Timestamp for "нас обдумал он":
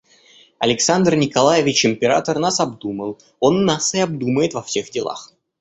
2.39-3.65